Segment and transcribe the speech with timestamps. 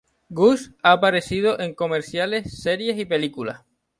[0.31, 3.65] Gus ha aparecido en comerciales, series y películas.